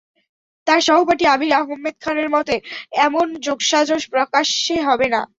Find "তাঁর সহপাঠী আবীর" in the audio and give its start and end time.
0.67-1.53